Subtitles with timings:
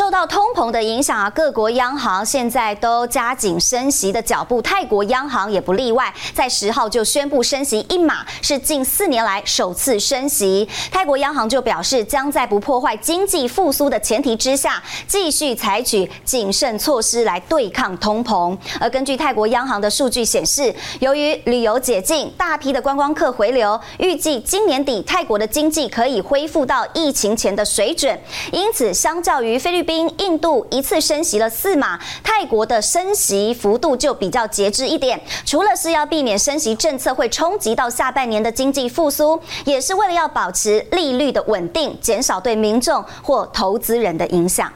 [0.00, 10.66] 受到通膨的影响啊，各国央行现在都加紧升息的脚步，泰国央行也不例外，在十号就宣布升息一码，是近四年来首次升息。
[10.90, 18.56] 泰国央行就表示，将在不破坏经济复苏的前提之下，继续采取谨慎措施来对抗通膨。
[18.80, 28.18] 而根据泰国央行的数据显示，由于旅游解禁，大批的观光客回流，预计今年底泰国的经济可以恢复到疫情前的水准。
[28.50, 29.89] 因此，相较于菲律宾。
[29.98, 35.20] 印度一次升息了四码，泰国的升息幅度就比较节制一点。
[35.44, 44.72] 除了是要避免升息政策会冲击到下半年的经济复苏，也是为了要保持利率的稳定，减少对民众或投资人的影响。